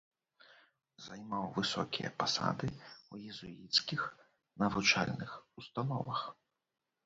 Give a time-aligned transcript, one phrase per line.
[1.07, 4.01] Займаў высокія пасады ў езуіцкіх
[4.65, 6.29] навучальных установах.